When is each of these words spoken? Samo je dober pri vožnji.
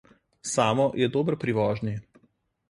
Samo 0.51 0.87
je 1.01 1.09
dober 1.17 1.37
pri 1.45 1.55
vožnji. 1.59 1.95